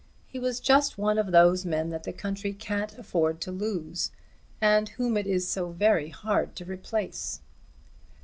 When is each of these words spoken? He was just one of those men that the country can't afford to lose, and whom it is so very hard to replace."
He 0.25 0.39
was 0.39 0.59
just 0.59 0.97
one 0.97 1.19
of 1.19 1.31
those 1.31 1.63
men 1.63 1.91
that 1.91 2.05
the 2.05 2.11
country 2.11 2.53
can't 2.53 2.97
afford 2.97 3.39
to 3.41 3.51
lose, 3.51 4.09
and 4.59 4.89
whom 4.89 5.15
it 5.15 5.27
is 5.27 5.47
so 5.47 5.69
very 5.69 6.09
hard 6.09 6.55
to 6.55 6.65
replace." 6.65 7.39